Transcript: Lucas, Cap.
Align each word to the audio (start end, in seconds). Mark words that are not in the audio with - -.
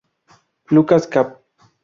Lucas, 0.73 1.05
Cap. 1.05 1.29